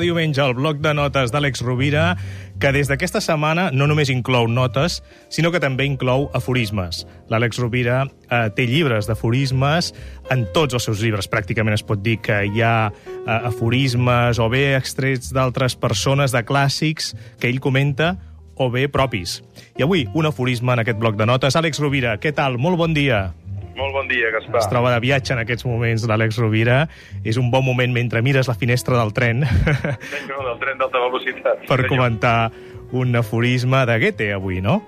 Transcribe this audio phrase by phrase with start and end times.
[0.00, 2.14] diumenge al bloc de notes d'Àlex Rovira,
[2.62, 7.02] que des d'aquesta setmana no només inclou notes, sinó que també inclou aforismes.
[7.28, 9.92] L'Àlex Rovira eh, té llibres d'aforismes,
[10.30, 14.48] en tots els seus llibres pràcticament es pot dir que hi ha eh, aforismes o
[14.52, 17.12] bé extrets d'altres persones, de clàssics,
[17.42, 18.14] que ell comenta,
[18.54, 19.40] o bé propis.
[19.76, 21.56] I avui, un aforisme en aquest bloc de notes.
[21.58, 22.60] Àlex Rovira, què tal?
[22.60, 23.32] Molt bon dia.
[23.76, 24.60] Molt bon dia, Gaspar.
[24.60, 26.88] Es troba de viatge en aquests moments l'Àlex Rovira.
[27.24, 31.66] És un bon moment mentre mires la finestra del tren No, del tren d'alta velocitat.
[31.66, 31.88] per senyor.
[31.88, 32.50] comentar
[32.92, 34.82] un aforisme de Goethe avui, no?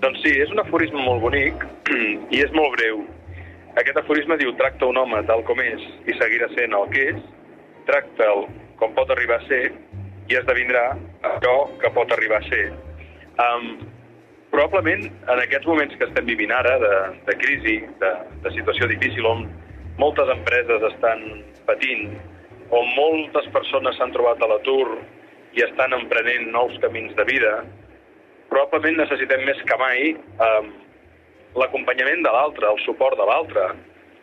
[0.00, 1.66] Doncs sí, és un aforisme molt bonic
[2.30, 3.04] i és molt breu.
[3.76, 7.20] Aquest aforisme diu tracta un home tal com és i seguirà sent el que és,
[7.88, 8.46] tracta'l
[8.80, 9.72] com pot arribar a ser
[10.30, 10.96] i esdevindrà
[11.28, 12.70] allò que pot arribar a ser.
[13.34, 13.74] Um,
[14.54, 16.94] probablement en aquests moments que estem vivint ara de,
[17.26, 18.10] de crisi, de,
[18.44, 19.48] de situació difícil on
[19.98, 21.24] moltes empreses estan
[21.66, 22.12] patint,
[22.70, 25.00] on moltes persones s'han trobat a l'atur
[25.58, 27.52] i estan emprenent nous camins de vida,
[28.52, 30.62] probablement necessitem més que mai eh,
[31.58, 33.68] l'acompanyament de l'altre, el suport de l'altre,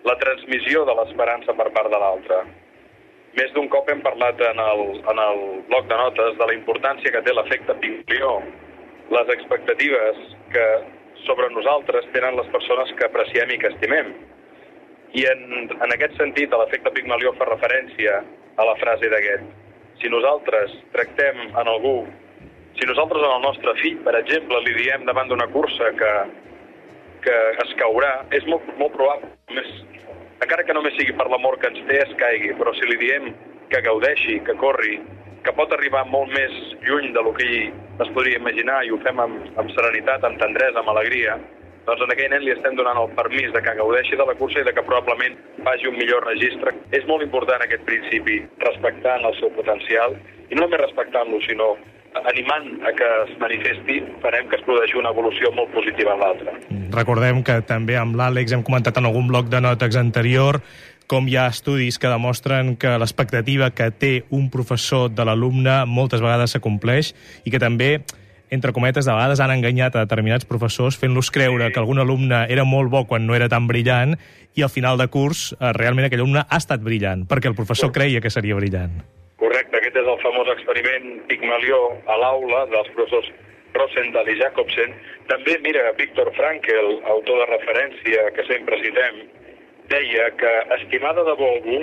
[0.08, 2.42] la transmissió de l'esperança per part de l'altre.
[3.36, 7.12] Més d'un cop hem parlat en el, en el bloc de notes de la importància
[7.14, 8.34] que té l'efecte Pigmalió,
[9.12, 10.20] les expectatives
[10.54, 10.66] que
[11.26, 14.14] sobre nosaltres tenen les persones que apreciem i que estimem.
[15.20, 15.42] I en,
[15.76, 18.22] en aquest sentit, l'efecte Pigmalió fa referència
[18.56, 19.44] a la frase d'Aguet.
[20.00, 22.06] Si nosaltres tractem en algú,
[22.80, 26.12] si nosaltres en el nostre fill, per exemple, li diem davant d'una cursa que,
[27.26, 29.70] que es caurà, és molt, molt probable, més,
[30.42, 33.34] encara que només sigui per l'amor que ens té, es caigui, però si li diem
[33.72, 34.98] que gaudeixi, que corri,
[35.46, 36.54] que pot arribar molt més
[36.86, 40.82] lluny de lo que es podria imaginar i ho fem amb, amb serenitat, amb tendresa,
[40.82, 41.38] amb alegria,
[41.88, 44.62] doncs en aquell nen li estem donant el permís de que gaudeixi de la cursa
[44.62, 46.76] i de que probablement faci un millor registre.
[46.94, 50.14] És molt important aquest principi, respectant el seu potencial,
[50.52, 51.72] i no només respectant-lo, sinó
[52.28, 56.56] animant a que es manifesti, farem que es produeixi una evolució molt positiva en l'altre.
[56.94, 60.60] Recordem que també amb l'Àlex hem comentat en algun bloc de notes anterior
[61.12, 66.22] com hi ha estudis que demostren que l'expectativa que té un professor de l'alumne moltes
[66.24, 67.10] vegades s'acompleix
[67.44, 67.90] i que també,
[68.48, 72.64] entre cometes, de vegades han enganyat a determinats professors fent-los creure que algun alumne era
[72.64, 74.16] molt bo quan no era tan brillant
[74.56, 77.92] i al final de curs eh, realment aquell alumne ha estat brillant perquè el professor
[77.92, 78.96] creia que seria brillant.
[79.44, 83.28] Correcte, aquest és el famós experiment Pigmalió a l'aula dels professors
[83.76, 84.96] Rosenthal i Jacobsen.
[85.28, 89.24] També, mira, Víctor Frankel, autor de referència que sempre citem,
[89.92, 91.82] deia que estimar de debò algú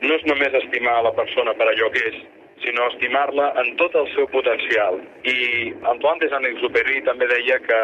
[0.00, 2.20] no és només estimar la persona per allò que és,
[2.64, 5.00] sinó estimar-la en tot el seu potencial.
[5.24, 7.80] I Antoine de Saint-Exupéry també deia que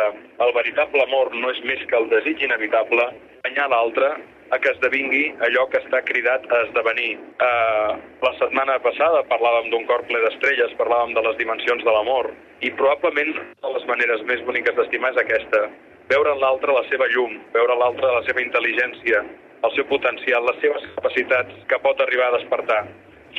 [0.46, 3.10] el veritable amor no és més que el desig inevitable
[3.44, 4.14] d'anyar l'altre
[4.54, 7.16] a que esdevingui allò que està cridat a esdevenir.
[7.42, 12.30] Uh, la setmana passada parlàvem d'un cor ple d'estrelles, parlàvem de les dimensions de l'amor,
[12.62, 15.66] i probablement de les maneres més boniques d'estimar és aquesta,
[16.12, 19.24] veure en l'altre la seva llum, veure en l'altre la seva intel·ligència,
[19.66, 22.84] el seu potencial, les seves capacitats que pot arribar a despertar.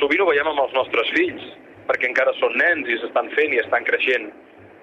[0.00, 1.44] Sovint ho veiem amb els nostres fills,
[1.88, 4.28] perquè encara són nens i s'estan fent i estan creixent,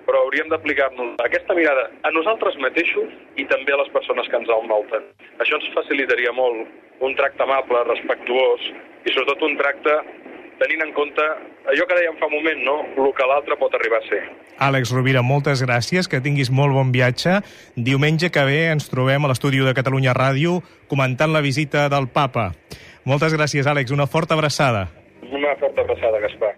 [0.06, 4.52] però hauríem d'aplicar-nos aquesta mirada a nosaltres mateixos i també a les persones que ens
[4.58, 5.08] envolten.
[5.42, 8.70] Això ens facilitaria molt un tracte amable, respectuós
[9.06, 9.96] i sobretot un tracte
[10.60, 11.24] tenint en compte
[11.72, 12.76] allò que dèiem fa un moment, no?
[13.06, 14.22] el que l'altre pot arribar a ser.
[14.62, 17.42] Àlex Rovira, moltes gràcies, que tinguis molt bon viatge.
[17.76, 20.62] Diumenge que ve ens trobem a l'estudi de Catalunya Ràdio
[20.92, 22.52] comentant la visita del papa.
[23.06, 23.92] Moltes gràcies, Àlex.
[23.92, 24.88] Una forta abraçada.
[25.32, 26.54] Una forta abraçada, Gaspar.